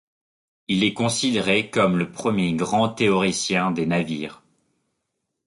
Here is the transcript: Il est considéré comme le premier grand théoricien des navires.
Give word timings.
Il 0.67 0.83
est 0.83 0.95
considéré 0.95 1.69
comme 1.69 1.95
le 1.95 2.11
premier 2.11 2.53
grand 2.55 2.89
théoricien 2.89 3.69
des 3.69 3.85
navires. 3.85 4.41